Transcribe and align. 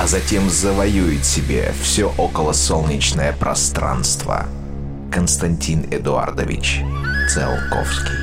а 0.00 0.06
затем 0.06 0.48
завоюет 0.48 1.24
себе 1.24 1.72
все 1.82 2.12
околосолнечное 2.16 3.32
пространство. 3.32 4.46
Константин 5.10 5.86
Эдуардович 5.90 6.82
Циолковский 7.28 8.14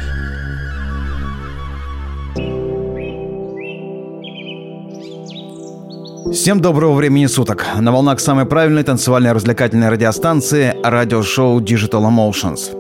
Всем 6.31 6.61
доброго 6.61 6.93
времени 6.93 7.25
суток. 7.25 7.65
На 7.77 7.91
волнах 7.91 8.21
самой 8.21 8.45
правильной 8.45 8.84
танцевальной 8.84 9.34
развлекательной 9.34 9.89
радиостанции 9.89 10.76
радиошоу 10.84 11.59
Digital 11.59 12.09
Emotions. 12.09 12.71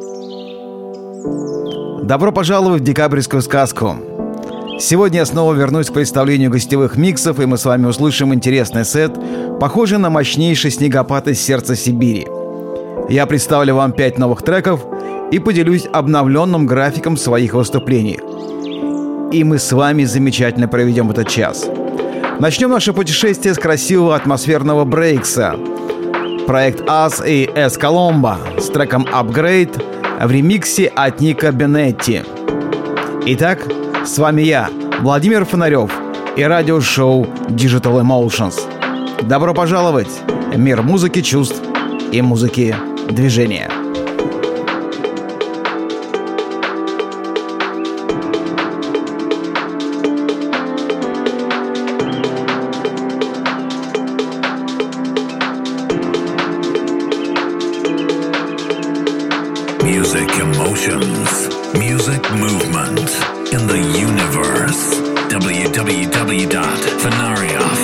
Добро 2.05 2.31
пожаловать 2.31 2.81
в 2.81 2.85
декабрьскую 2.85 3.41
сказку. 3.41 3.97
Сегодня 4.79 5.19
я 5.19 5.25
снова 5.25 5.53
вернусь 5.53 5.89
к 5.89 5.93
представлению 5.93 6.51
гостевых 6.51 6.97
миксов, 6.97 7.39
и 7.39 7.45
мы 7.45 7.57
с 7.57 7.65
вами 7.65 7.87
услышим 7.87 8.33
интересный 8.33 8.85
сет, 8.85 9.13
похожий 9.59 9.97
на 9.97 10.09
мощнейший 10.09 10.71
снегопад 10.71 11.27
из 11.27 11.41
сердца 11.41 11.75
Сибири. 11.75 12.27
Я 13.09 13.25
представлю 13.25 13.75
вам 13.75 13.93
пять 13.93 14.17
новых 14.17 14.41
треков 14.41 14.85
и 15.31 15.39
поделюсь 15.39 15.87
обновленным 15.91 16.65
графиком 16.65 17.17
своих 17.17 17.53
выступлений. 17.53 18.19
И 19.31 19.43
мы 19.43 19.59
с 19.59 19.71
вами 19.71 20.03
замечательно 20.03 20.67
проведем 20.67 21.09
этот 21.11 21.27
час– 21.27 21.65
Начнем 22.39 22.69
наше 22.69 22.91
путешествие 22.91 23.53
с 23.53 23.57
красивого 23.57 24.13
атмосферного 24.13 24.83
брейкса. 24.83 25.55
Проект 26.45 26.81
Us 26.81 27.25
и 27.25 27.49
S 27.55 27.77
Colombo 27.77 28.59
с 28.59 28.67
треком 28.67 29.03
Upgrade 29.05 29.81
в 30.21 30.29
ремиксе 30.29 30.87
от 30.87 31.21
Ника 31.21 31.53
Бенетти. 31.53 32.23
Итак, 33.25 33.65
с 34.05 34.19
вами 34.19 34.43
я, 34.43 34.69
Владимир 35.01 35.45
Фонарев 35.45 35.91
и 36.35 36.43
радиошоу 36.43 37.25
Digital 37.49 38.03
Emotions. 38.03 38.53
Добро 39.23 39.55
пожаловать 39.55 40.21
в 40.53 40.57
мир 40.59 40.83
музыки 40.83 41.21
чувств 41.21 41.59
и 42.11 42.21
музыки 42.21 42.75
движения. 43.09 43.67
Music 59.81 60.29
emotions, 60.39 61.49
music 61.73 62.21
movement. 62.35 63.34
in 63.51 63.67
the 63.67 63.77
universe. 63.99 64.95
www.fenaria.com 65.29 67.74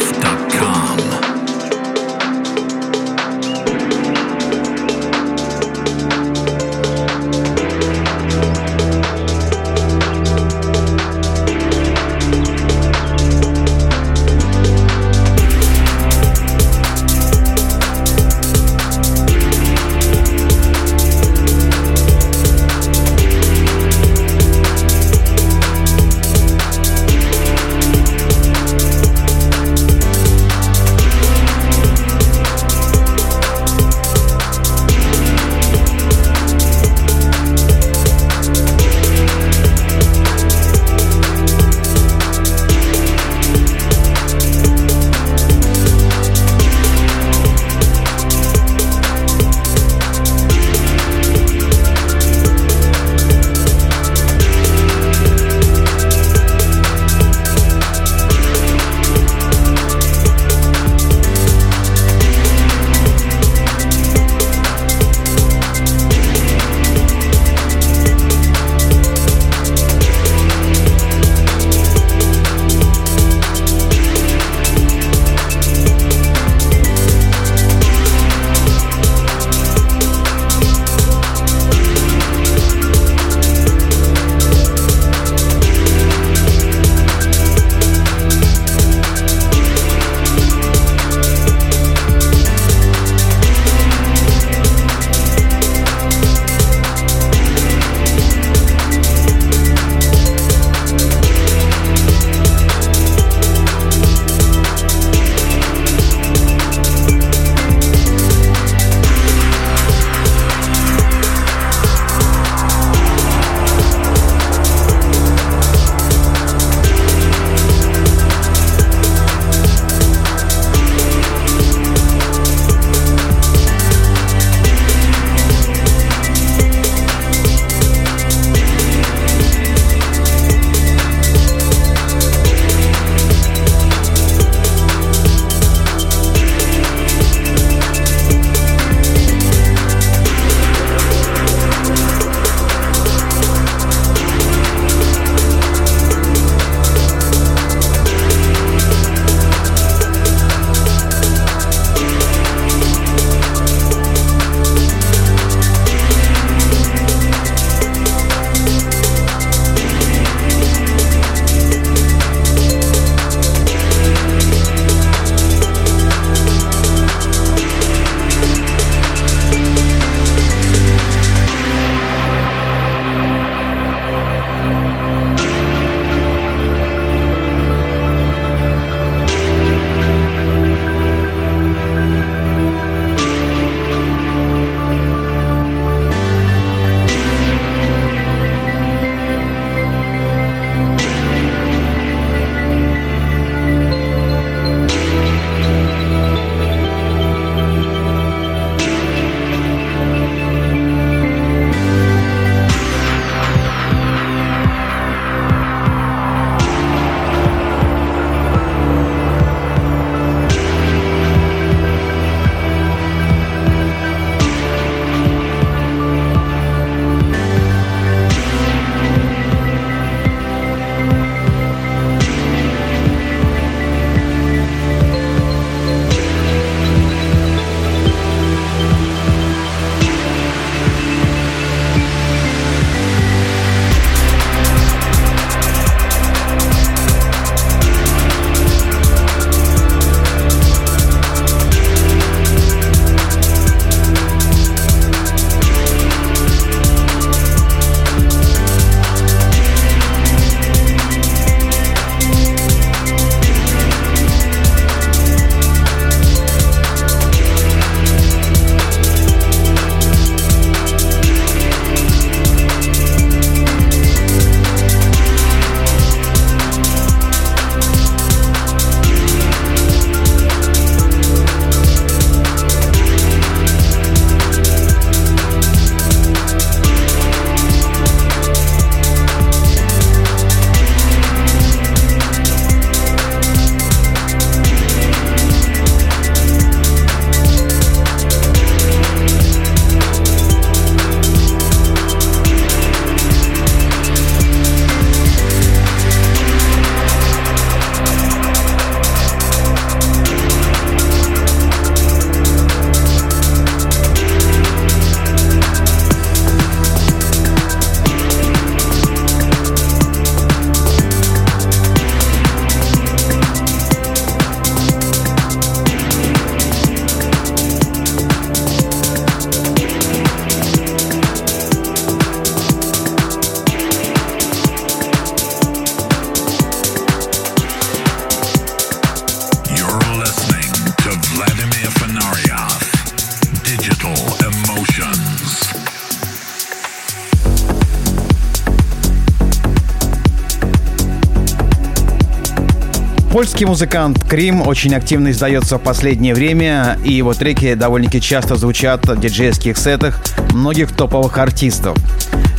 Польский 343.32 343.66
музыкант 343.66 344.22
Крим 344.28 344.68
очень 344.68 344.94
активно 344.94 345.32
издается 345.32 345.78
в 345.78 345.82
последнее 345.82 346.34
время, 346.34 346.98
и 347.06 347.14
его 347.14 347.34
треки 347.34 347.74
довольно-таки 347.76 348.20
часто 348.20 348.58
звучат 348.58 349.08
в 349.08 349.18
диджейских 349.18 349.78
сетах 349.78 350.22
многих 350.52 350.92
топовых 350.92 351.38
артистов. 351.38 351.98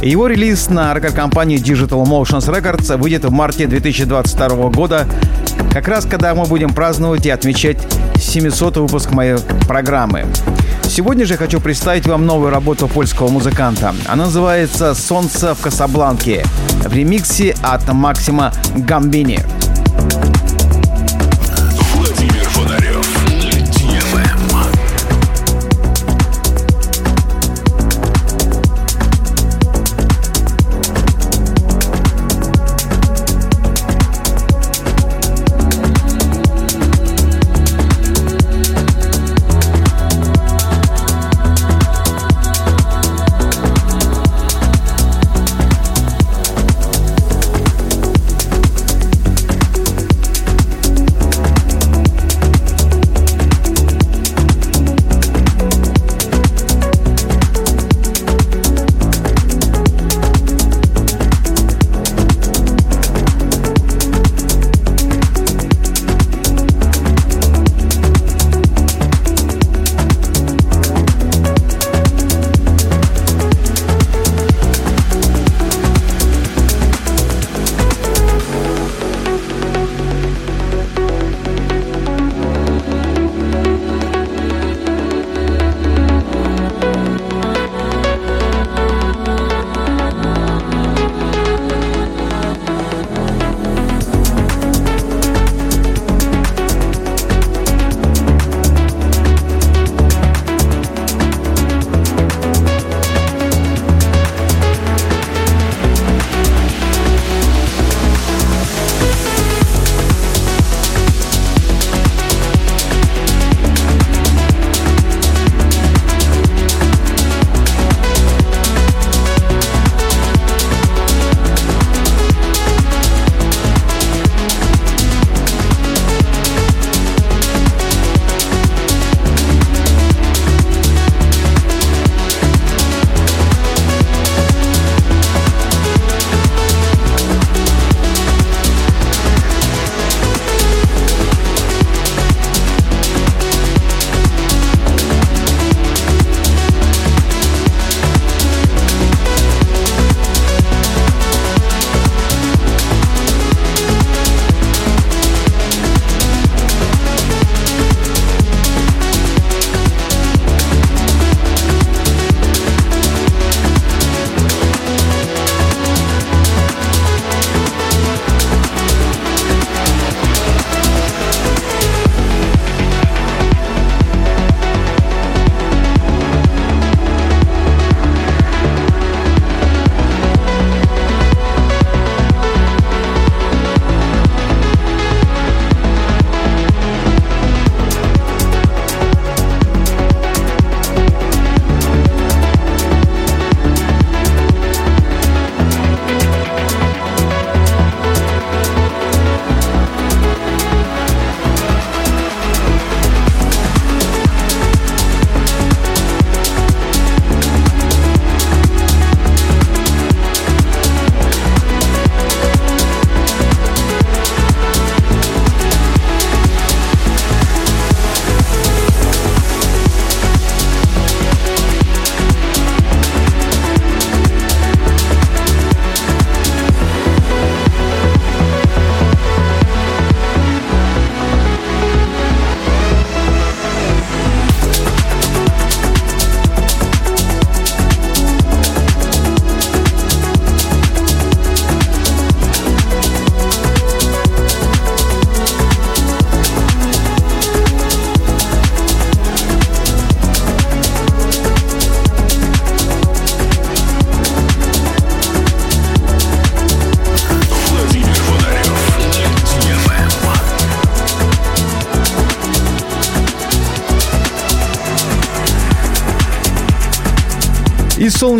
Его 0.01 0.29
релиз 0.29 0.71
на 0.71 0.95
рекорд-компании 0.95 1.63
Digital 1.63 2.03
Motions 2.07 2.49
Records 2.49 2.97
выйдет 2.97 3.27
в 3.27 3.31
марте 3.31 3.67
2022 3.67 4.71
года, 4.71 5.07
как 5.75 5.89
раз 5.89 6.07
когда 6.07 6.35
мы 6.35 6.47
будем 6.47 6.73
праздновать 6.73 7.27
и 7.27 7.31
отмечать 7.31 7.77
700 8.17 8.79
выпуск 8.79 9.11
моей 9.11 9.37
программы. 9.69 10.25
Сегодня 10.85 11.27
же 11.27 11.37
хочу 11.37 11.61
представить 11.61 12.07
вам 12.07 12.25
новую 12.25 12.51
работу 12.51 12.89
польского 12.89 13.29
музыканта. 13.29 13.95
Она 14.07 14.25
называется 14.25 14.95
«Солнце 14.95 15.55
в 15.55 15.61
Касабланке» 15.61 16.47
в 16.83 16.95
ремиксе 16.95 17.55
от 17.63 17.93
Максима 17.93 18.55
Гамбини. 18.75 19.39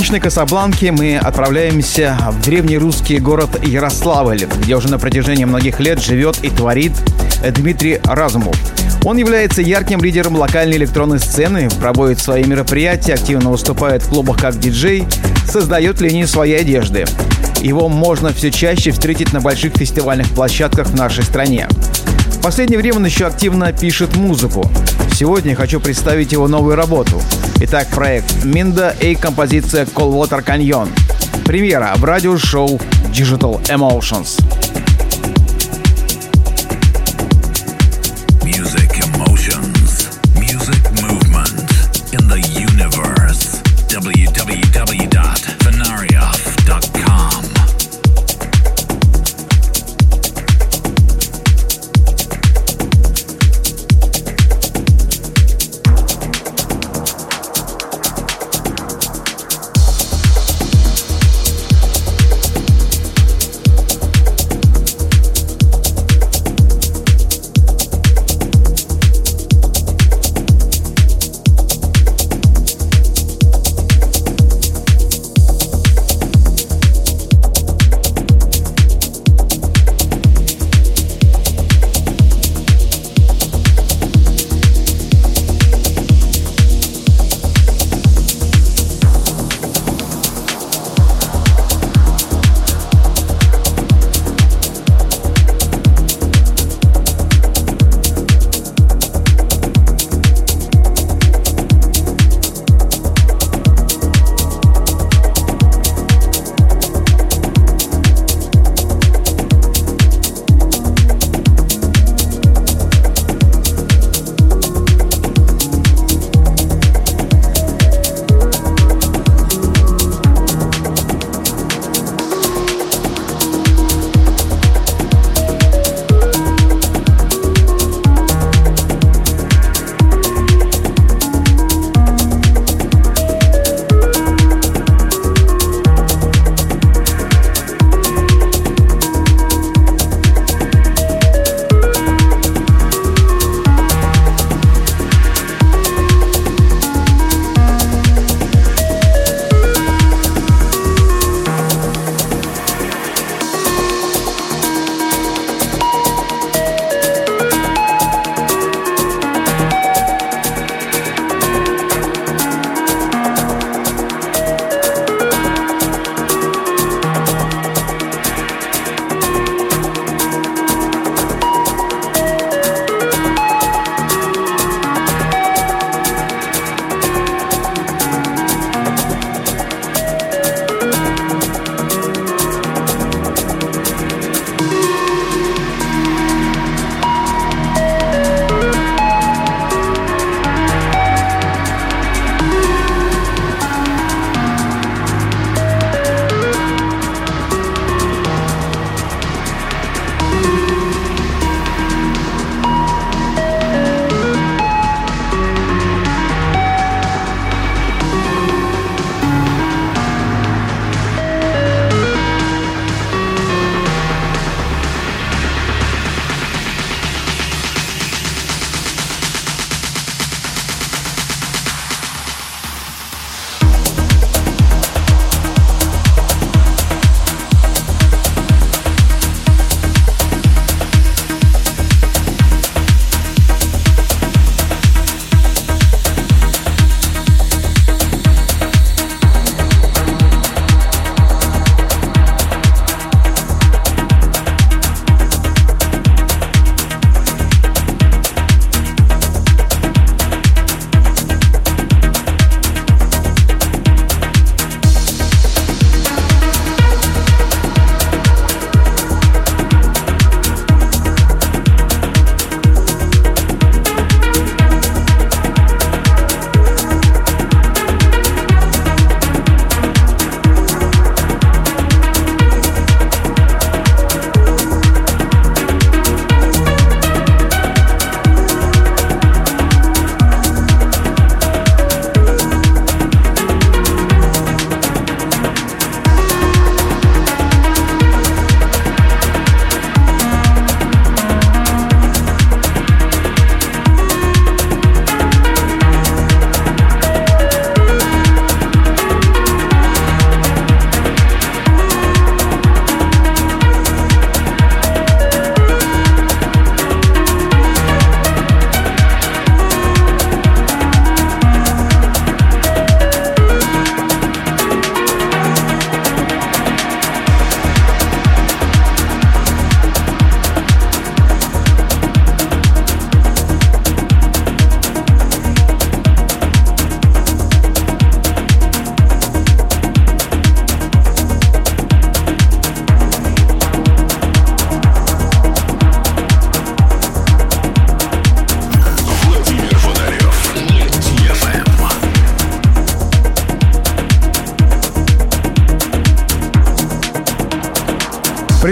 Солнечной 0.03 0.21
Касабланки 0.21 0.87
мы 0.87 1.17
отправляемся 1.17 2.19
в 2.33 2.43
древний 2.43 2.77
русский 2.77 3.19
город 3.19 3.65
Ярославль, 3.65 4.47
где 4.61 4.75
уже 4.75 4.91
на 4.91 4.99
протяжении 4.99 5.45
многих 5.45 5.79
лет 5.79 6.03
живет 6.03 6.43
и 6.43 6.51
творит 6.51 6.91
Дмитрий 7.55 8.01
Разумов. 8.03 8.57
Он 9.05 9.17
является 9.17 9.63
ярким 9.63 10.03
лидером 10.03 10.35
локальной 10.35 10.77
электронной 10.77 11.21
сцены, 11.21 11.69
проводит 11.81 12.19
свои 12.19 12.43
мероприятия, 12.43 13.15
активно 13.15 13.51
выступает 13.51 14.03
в 14.03 14.09
клубах 14.09 14.41
как 14.41 14.59
диджей, 14.59 15.05
создает 15.47 16.01
линию 16.01 16.27
своей 16.27 16.59
одежды. 16.59 17.05
Его 17.61 17.89
можно 17.89 18.33
все 18.33 18.51
чаще 18.51 18.91
встретить 18.91 19.33
на 19.33 19.41
больших 19.41 19.75
фестивальных 19.77 20.29
площадках 20.31 20.89
в 20.89 20.97
нашей 20.97 21.23
стране. 21.23 21.69
Последнее 22.43 22.81
время 22.81 22.97
он 22.97 23.05
еще 23.07 23.27
активно 23.27 23.73
пишет 23.73 24.17
музыку. 24.17 24.69
Сегодня 25.15 25.55
хочу 25.55 25.79
представить 25.79 26.33
его 26.33 26.49
новую 26.49 26.75
работу. 26.75 27.23
Итак, 27.61 27.87
проект 27.95 28.45
Минда 28.45 28.97
и 29.01 29.15
композиция 29.15 29.85
Coldwater 29.85 30.45
Canyon. 30.45 30.89
Премьера 31.45 31.93
в 31.97 32.05
радиошоу 32.05 32.81
Digital 33.13 33.63
Emotions. 33.69 34.62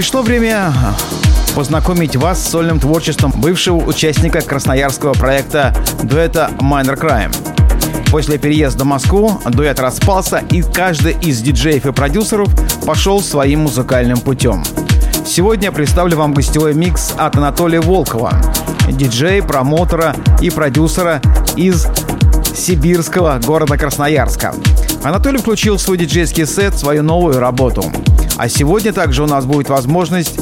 Пришло 0.00 0.22
время 0.22 0.72
познакомить 1.54 2.16
вас 2.16 2.42
с 2.42 2.48
сольным 2.48 2.80
творчеством 2.80 3.32
бывшего 3.36 3.76
участника 3.76 4.40
красноярского 4.40 5.12
проекта 5.12 5.76
дуэта 6.02 6.50
Minor 6.58 6.98
Crime. 6.98 8.10
После 8.10 8.38
переезда 8.38 8.84
в 8.84 8.86
Москву 8.86 9.38
дуэт 9.44 9.78
распался, 9.78 10.38
и 10.52 10.62
каждый 10.62 11.18
из 11.20 11.42
диджеев 11.42 11.84
и 11.84 11.92
продюсеров 11.92 12.48
пошел 12.86 13.20
своим 13.20 13.60
музыкальным 13.60 14.16
путем. 14.20 14.64
Сегодня 15.26 15.66
я 15.66 15.72
представлю 15.72 16.16
вам 16.16 16.32
гостевой 16.32 16.72
микс 16.72 17.12
от 17.18 17.36
Анатолия 17.36 17.82
Волкова, 17.82 18.32
диджея, 18.88 19.42
промотора 19.42 20.16
и 20.40 20.48
продюсера 20.48 21.20
из 21.56 21.86
сибирского 22.56 23.38
города 23.44 23.76
Красноярска. 23.76 24.54
Анатолий 25.04 25.40
включил 25.40 25.76
в 25.76 25.82
свой 25.82 25.98
диджейский 25.98 26.46
сет 26.46 26.74
свою 26.74 27.02
новую 27.02 27.38
работу. 27.38 27.84
А 28.40 28.48
сегодня 28.48 28.94
также 28.94 29.22
у 29.22 29.26
нас 29.26 29.44
будет 29.44 29.68
возможность 29.68 30.40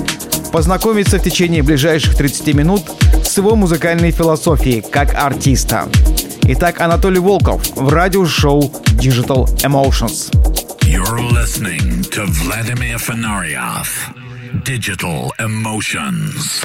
познакомиться 0.53 1.19
в 1.19 1.23
течение 1.25 1.65
ближайших 1.65 2.15
30 2.15 2.55
минут 2.55 2.83
с 3.25 3.37
его 3.37 3.57
музыкальной 3.57 4.13
философией 4.13 4.83
как 4.83 5.17
артиста. 5.17 5.89
Итак, 6.45 6.81
Анатолий 6.81 7.19
Волков 7.19 7.67
в 7.75 7.89
радиошоу 7.89 8.73
Digital 9.01 9.47
Emotions. 9.65 10.33
You're 10.83 11.29
listening 11.33 12.05
to 12.13 12.25
Vladimir 12.27 12.99
Fenarioff, 12.99 13.89
Digital 14.63 15.33
Emotions. 15.41 16.63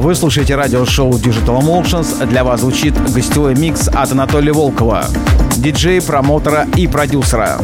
Вы 0.00 0.14
слушаете 0.14 0.54
радиошоу 0.54 1.10
Digital 1.10 1.60
Emotions. 1.60 2.24
Для 2.24 2.44
вас 2.44 2.60
звучит 2.60 2.94
гостевой 3.12 3.56
микс 3.56 3.88
от 3.88 4.12
Анатолия 4.12 4.52
Волкова, 4.52 5.04
диджея, 5.56 6.00
промотора 6.00 6.68
и 6.76 6.86
продюсера. 6.86 7.58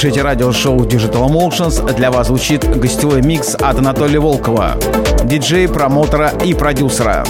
Слушаете 0.00 0.22
радиошоу 0.22 0.78
Digital 0.86 1.28
Emotions. 1.28 1.94
Для 1.94 2.10
вас 2.10 2.28
звучит 2.28 2.64
гостевой 2.64 3.20
микс 3.20 3.54
от 3.54 3.80
Анатолия 3.80 4.18
Волкова, 4.18 4.78
диджея, 5.24 5.68
промоутера 5.68 6.32
и 6.42 6.54
продюсера. 6.54 7.22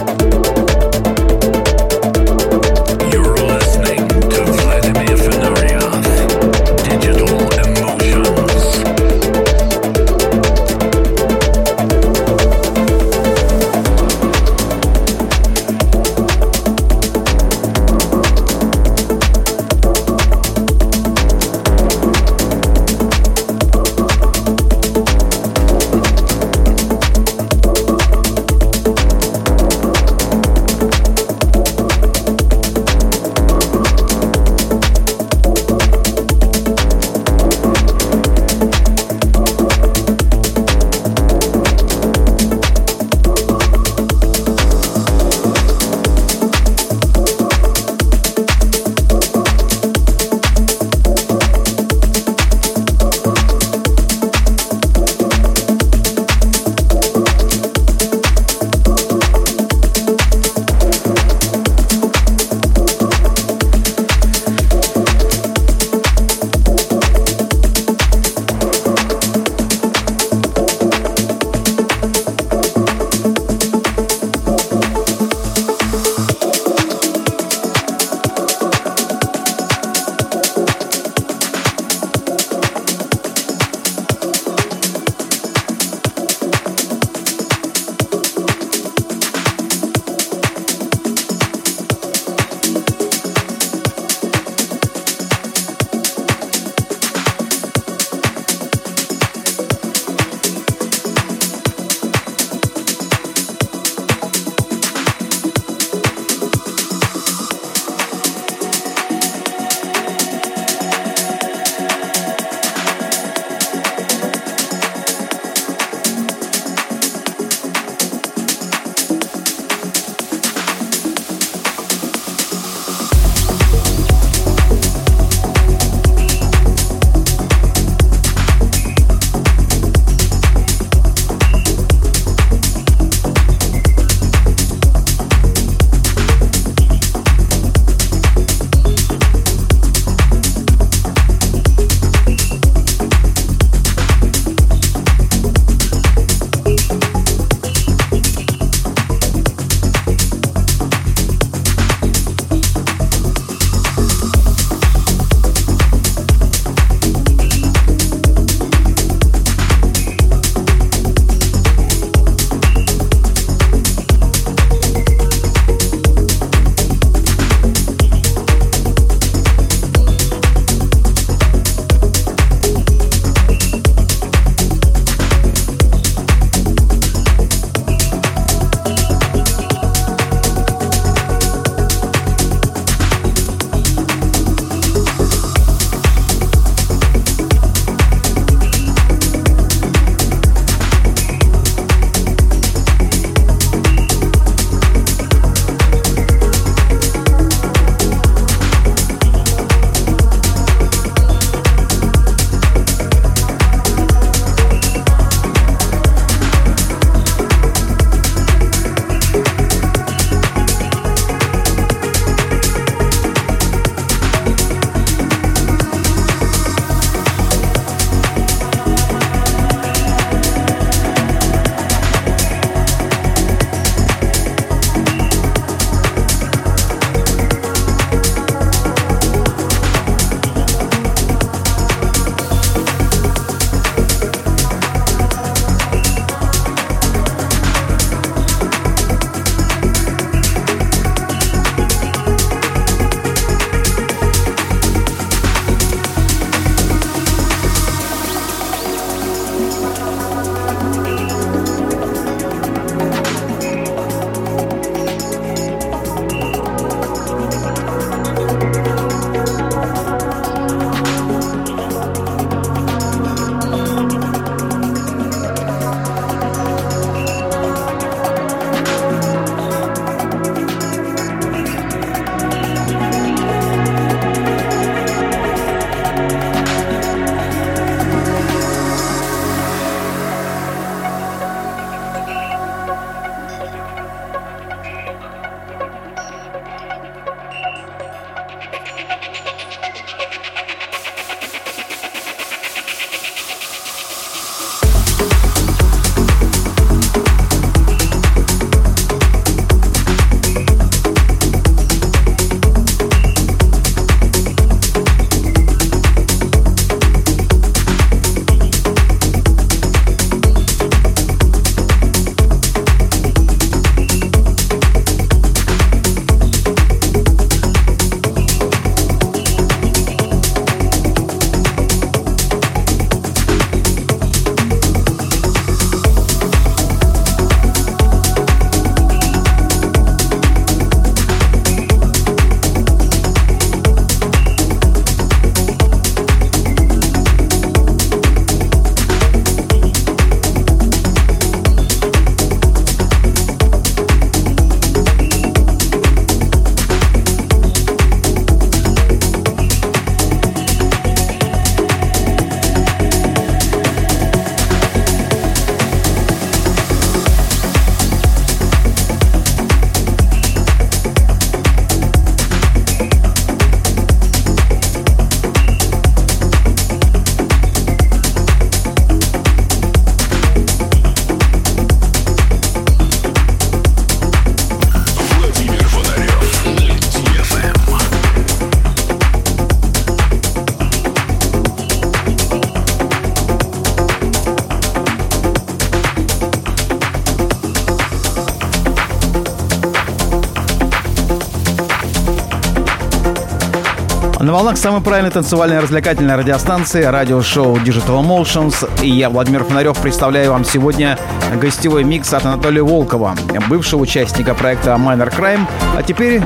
На 394.40 394.54
волнах 394.54 394.78
самой 394.78 395.02
правильной 395.02 395.30
танцевальной 395.30 395.80
развлекательной 395.80 396.34
радиостанции 396.34 397.02
радиошоу 397.02 397.76
Digital 397.76 398.24
Emotions. 398.24 398.88
И 399.02 399.10
я, 399.10 399.28
Владимир 399.28 399.64
Фонарев, 399.64 399.98
представляю 399.98 400.52
вам 400.52 400.64
сегодня 400.64 401.18
гостевой 401.60 402.04
микс 402.04 402.32
от 402.32 402.46
Анатолия 402.46 402.82
Волкова, 402.82 403.36
бывшего 403.68 404.00
участника 404.00 404.54
проекта 404.54 404.92
Minor 404.92 405.30
Crime, 405.30 405.66
а 405.94 406.02
теперь 406.02 406.40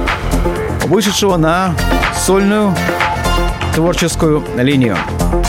вышедшего 0.86 1.36
на 1.36 1.72
сольную 2.16 2.74
творческую 3.76 4.42
линию. 4.56 4.96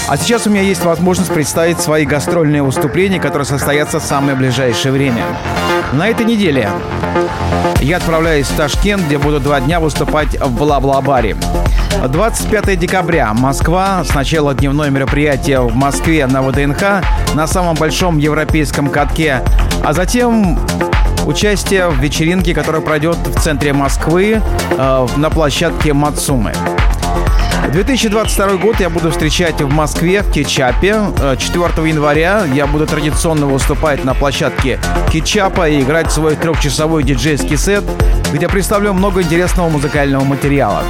А 0.07 0.15
сейчас 0.15 0.45
у 0.45 0.51
меня 0.51 0.61
есть 0.61 0.85
возможность 0.85 1.33
представить 1.33 1.79
свои 1.79 2.05
гастрольные 2.05 2.61
выступления, 2.61 3.19
которые 3.19 3.47
состоятся 3.47 3.99
в 3.99 4.03
самое 4.03 4.37
ближайшее 4.37 4.91
время. 4.91 5.23
На 5.93 6.07
этой 6.07 6.25
неделе 6.25 6.69
я 7.79 7.97
отправляюсь 7.97 8.47
в 8.47 8.55
Ташкент, 8.55 9.03
где 9.03 9.17
буду 9.17 9.39
два 9.39 9.59
дня 9.61 9.79
выступать 9.79 10.39
в 10.39 10.57
Бла-Бла-баре. 10.57 11.37
25 12.07 12.77
декабря. 12.77 13.33
Москва. 13.33 14.03
Сначала 14.03 14.53
дневное 14.53 14.89
мероприятие 14.89 15.61
в 15.61 15.75
Москве 15.75 16.25
на 16.27 16.41
ВДНХ 16.41 17.03
на 17.33 17.47
самом 17.47 17.75
большом 17.75 18.17
европейском 18.17 18.89
катке, 18.89 19.41
а 19.83 19.93
затем 19.93 20.59
участие 21.25 21.89
в 21.89 21.99
вечеринке, 21.99 22.53
которая 22.53 22.81
пройдет 22.81 23.17
в 23.17 23.41
центре 23.41 23.73
Москвы 23.73 24.41
э, 24.77 25.07
на 25.17 25.29
площадке 25.29 25.93
Мацумы. 25.93 26.53
2022 27.71 28.57
год 28.57 28.79
я 28.79 28.89
буду 28.89 29.11
встречать 29.11 29.61
в 29.61 29.69
Москве, 29.69 30.21
в 30.21 30.31
Кетчапе. 30.31 30.95
4 31.37 31.65
э, 31.77 31.87
января 31.87 32.43
я 32.53 32.67
буду 32.67 32.85
традиционно 32.85 33.47
выступать 33.47 34.03
на 34.03 34.13
площадке 34.13 34.79
Кетчапа 35.11 35.67
и 35.67 35.81
играть 35.81 36.11
свой 36.11 36.35
трехчасовой 36.35 37.03
диджейский 37.03 37.57
сет, 37.57 37.83
где 38.33 38.47
представлю 38.47 38.93
много 38.93 39.21
интересного 39.21 39.69
музыкального 39.69 40.23
материала. 40.23 40.83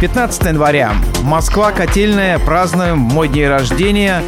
15 0.00 0.42
января. 0.44 0.92
Москва, 1.22 1.72
Котельная, 1.72 2.38
празднуем 2.38 2.98
мой 2.98 3.28
день 3.28 3.48
рождения. 3.48 4.22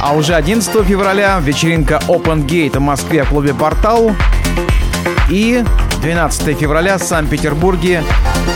А 0.00 0.14
уже 0.14 0.34
11 0.34 0.84
февраля 0.86 1.38
вечеринка 1.40 2.00
Open 2.08 2.46
Gate 2.46 2.78
в 2.78 2.80
Москве 2.80 3.24
в 3.24 3.30
клубе 3.30 3.52
«Портал». 3.52 4.12
И 5.28 5.62
12 6.00 6.56
февраля 6.58 6.98
в 6.98 7.02
Санкт-Петербурге 7.02 8.02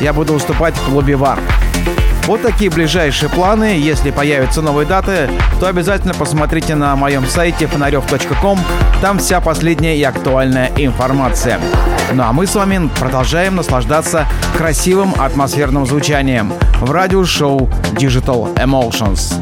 я 0.00 0.12
буду 0.12 0.34
выступать 0.34 0.74
в 0.74 0.84
клубе 0.84 1.16
«Вар». 1.16 1.38
Вот 2.26 2.42
такие 2.42 2.70
ближайшие 2.70 3.28
планы. 3.28 3.78
Если 3.78 4.10
появятся 4.10 4.62
новые 4.62 4.86
даты, 4.86 5.28
то 5.58 5.66
обязательно 5.66 6.14
посмотрите 6.14 6.74
на 6.74 6.94
моем 6.94 7.26
сайте 7.26 7.66
фонарев.ком. 7.66 8.58
Там 9.00 9.18
вся 9.18 9.40
последняя 9.40 9.96
и 9.96 10.02
актуальная 10.02 10.70
информация. 10.76 11.58
Ну 12.12 12.22
а 12.22 12.32
мы 12.32 12.46
с 12.46 12.54
вами 12.54 12.88
продолжаем 13.00 13.56
наслаждаться 13.56 14.26
красивым 14.56 15.14
атмосферным 15.18 15.84
звучанием 15.86 16.52
в 16.80 16.90
радиошоу 16.92 17.68
Digital 17.94 18.54
Emotions. 18.54 19.34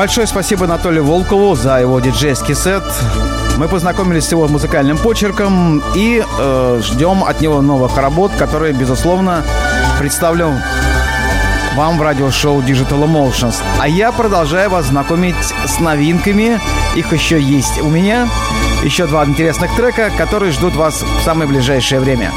Большое 0.00 0.26
спасибо 0.26 0.64
Анатолию 0.64 1.04
Волкову 1.04 1.54
за 1.54 1.78
его 1.78 2.00
диджейский 2.00 2.54
сет. 2.54 2.82
Мы 3.58 3.68
познакомились 3.68 4.24
с 4.24 4.30
его 4.32 4.48
музыкальным 4.48 4.96
почерком 4.96 5.82
и 5.94 6.24
э, 6.26 6.80
ждем 6.82 7.22
от 7.22 7.42
него 7.42 7.60
новых 7.60 7.98
работ, 7.98 8.32
которые, 8.38 8.72
безусловно, 8.72 9.44
представлю 9.98 10.54
вам 11.76 11.98
в 11.98 12.00
радиошоу 12.00 12.62
Digital 12.62 13.04
Emotions. 13.04 13.56
А 13.78 13.86
я 13.86 14.10
продолжаю 14.10 14.70
вас 14.70 14.86
знакомить 14.86 15.36
с 15.66 15.78
новинками. 15.80 16.58
Их 16.96 17.12
еще 17.12 17.38
есть 17.38 17.78
у 17.82 17.90
меня. 17.90 18.26
Еще 18.82 19.06
два 19.06 19.26
интересных 19.26 19.76
трека, 19.76 20.10
которые 20.16 20.52
ждут 20.52 20.76
вас 20.76 21.02
в 21.02 21.22
самое 21.24 21.46
ближайшее 21.46 22.00
время. 22.00 22.32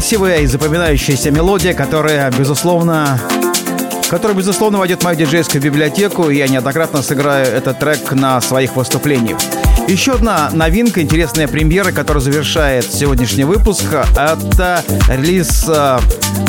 Красивая 0.09 0.39
и 0.39 0.47
запоминающаяся 0.47 1.29
мелодия, 1.29 1.75
которая, 1.75 2.31
безусловно, 2.31 3.21
которая, 4.09 4.35
безусловно, 4.35 4.79
войдет 4.79 5.01
в 5.01 5.03
мою 5.03 5.15
диджейскую 5.15 5.61
библиотеку, 5.61 6.31
и 6.31 6.37
я 6.37 6.47
неоднократно 6.47 7.03
сыграю 7.03 7.45
этот 7.45 7.77
трек 7.77 8.11
на 8.13 8.41
своих 8.41 8.75
выступлениях. 8.75 9.37
Еще 9.87 10.13
одна 10.13 10.49
новинка, 10.51 11.03
интересная 11.03 11.47
премьера, 11.47 11.91
которая 11.91 12.23
завершает 12.23 12.91
сегодняшний 12.91 13.43
выпуск, 13.43 13.85
это 14.17 14.83
релиз 15.09 15.65
э, 15.67 15.99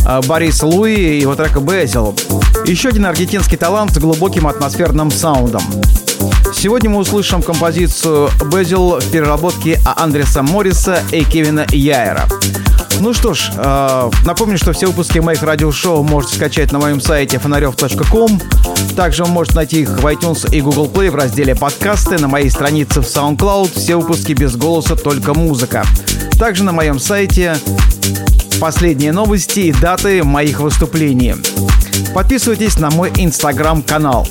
э, 0.06 0.20
Бориса 0.26 0.66
Луи 0.66 0.94
и 0.94 1.20
его 1.20 1.34
трека 1.34 1.60
«Безил». 1.60 2.16
Еще 2.64 2.88
один 2.88 3.04
аргентинский 3.04 3.58
талант 3.58 3.92
с 3.92 3.98
глубоким 3.98 4.46
атмосферным 4.46 5.10
саундом. 5.10 5.62
Сегодня 6.54 6.88
мы 6.88 6.96
услышим 6.96 7.42
композицию 7.42 8.30
«Безил» 8.50 9.00
в 9.00 9.10
переработке 9.10 9.78
Андреса 9.84 10.42
Морриса 10.42 11.02
и 11.12 11.24
Кевина 11.24 11.66
Яера. 11.68 12.26
Ну 13.00 13.14
что 13.14 13.32
ж, 13.32 13.50
э, 13.56 14.10
напомню, 14.26 14.58
что 14.58 14.74
все 14.74 14.86
выпуски 14.86 15.20
моих 15.20 15.42
радиошоу 15.42 16.02
можете 16.02 16.36
скачать 16.36 16.70
на 16.70 16.78
моем 16.78 17.00
сайте 17.00 17.38
фонарев.ком. 17.38 18.38
Также 18.94 19.24
вы 19.24 19.30
можете 19.30 19.56
найти 19.56 19.80
их 19.80 19.88
в 19.88 20.06
iTunes 20.06 20.54
и 20.54 20.60
Google 20.60 20.86
Play 20.86 21.10
в 21.10 21.14
разделе 21.14 21.54
«Подкасты», 21.54 22.18
на 22.18 22.28
моей 22.28 22.50
странице 22.50 23.00
в 23.00 23.04
SoundCloud. 23.04 23.72
Все 23.74 23.96
выпуски 23.96 24.34
без 24.34 24.54
голоса, 24.54 24.96
только 24.96 25.32
музыка. 25.32 25.82
Также 26.38 26.62
на 26.62 26.72
моем 26.72 26.98
сайте 26.98 27.56
последние 28.60 29.12
новости 29.12 29.60
и 29.60 29.72
даты 29.72 30.22
моих 30.22 30.60
выступлений. 30.60 31.36
Подписывайтесь 32.14 32.78
на 32.78 32.90
мой 32.90 33.10
инстаграм-канал. 33.16 34.28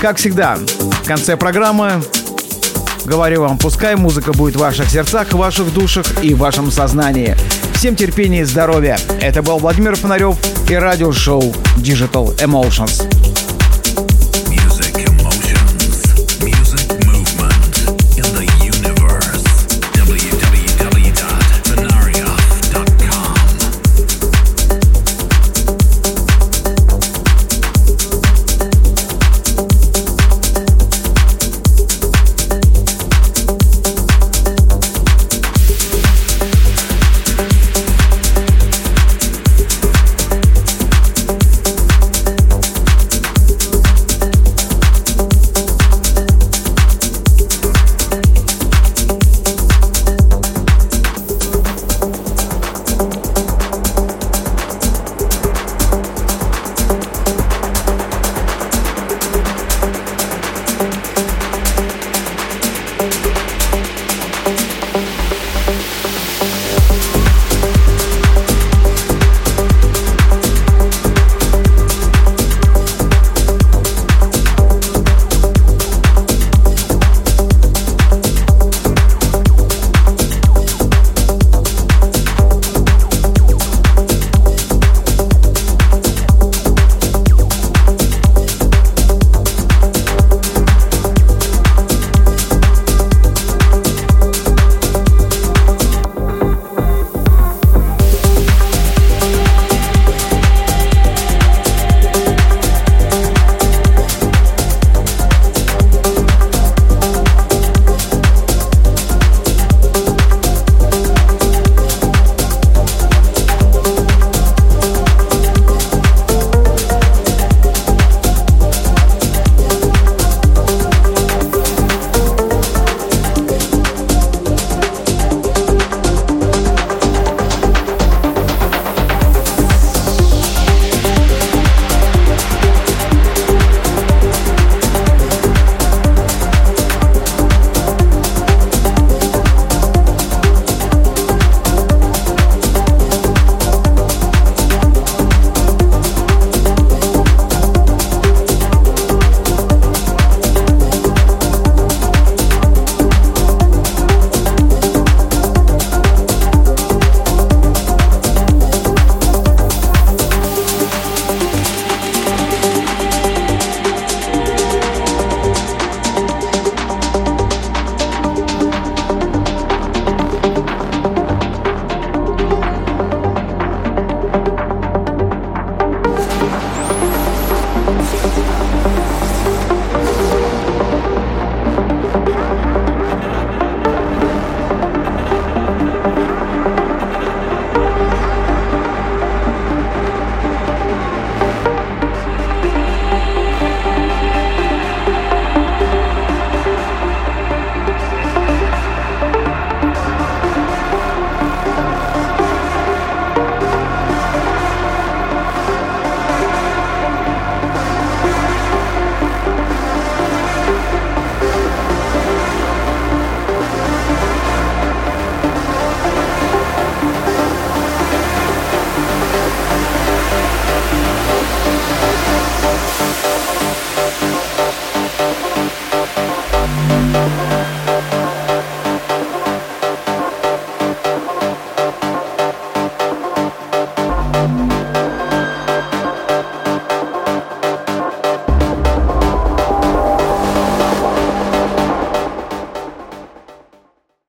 Как 0.00 0.18
всегда, 0.18 0.56
в 1.02 1.06
конце 1.06 1.36
программы 1.36 2.00
Говорю 3.08 3.40
вам, 3.40 3.56
пускай 3.56 3.96
музыка 3.96 4.32
будет 4.34 4.56
в 4.56 4.58
ваших 4.58 4.90
сердцах, 4.90 5.28
в 5.28 5.38
ваших 5.38 5.72
душах 5.72 6.22
и 6.22 6.34
в 6.34 6.38
вашем 6.38 6.70
сознании. 6.70 7.34
Всем 7.72 7.96
терпения 7.96 8.40
и 8.40 8.44
здоровья. 8.44 8.98
Это 9.22 9.42
был 9.42 9.56
Владимир 9.58 9.96
Фонарев 9.96 10.36
и 10.68 10.74
радиошоу 10.74 11.42
Digital 11.78 12.36
Emotions. 12.36 13.17